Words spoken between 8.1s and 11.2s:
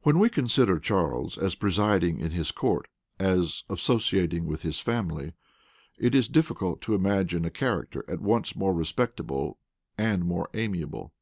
once more respectable and more amiable.